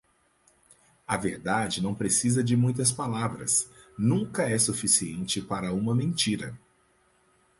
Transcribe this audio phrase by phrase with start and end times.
[1.07, 6.59] A verdade não precisa de muitas palavras, nunca é suficiente para uma mentira.